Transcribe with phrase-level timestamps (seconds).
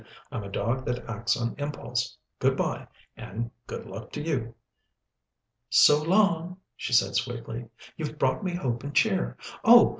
[0.31, 2.17] "I'm a dog that acts on impulse.
[2.39, 4.55] Good bye, and good luck to you."
[5.69, 7.67] "So long," she said sweetly.
[7.97, 9.37] "You've brought me hope and cheer.
[9.63, 9.89] Oh!